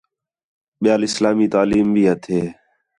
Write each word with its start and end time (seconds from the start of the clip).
ٻِیال 0.81 1.01
اِسلامی 1.07 1.47
تعلیم 1.53 1.87
بھی 1.95 2.03
ہتھے 2.09 2.39